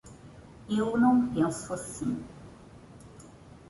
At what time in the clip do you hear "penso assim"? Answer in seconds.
1.31-2.25